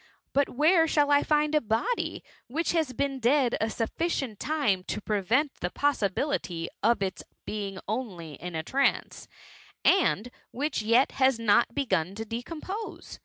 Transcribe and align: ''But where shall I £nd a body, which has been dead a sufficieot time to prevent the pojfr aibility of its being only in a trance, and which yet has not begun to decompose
''But 0.34 0.50
where 0.50 0.86
shall 0.86 1.10
I 1.10 1.22
£nd 1.22 1.54
a 1.54 1.60
body, 1.62 2.22
which 2.48 2.72
has 2.72 2.92
been 2.92 3.18
dead 3.18 3.56
a 3.62 3.68
sufficieot 3.68 4.36
time 4.38 4.84
to 4.84 5.00
prevent 5.00 5.54
the 5.62 5.70
pojfr 5.70 6.10
aibility 6.10 6.66
of 6.82 7.02
its 7.02 7.22
being 7.46 7.78
only 7.88 8.34
in 8.34 8.54
a 8.54 8.62
trance, 8.62 9.26
and 9.82 10.30
which 10.50 10.82
yet 10.82 11.12
has 11.12 11.38
not 11.38 11.74
begun 11.74 12.14
to 12.16 12.26
decompose 12.26 13.20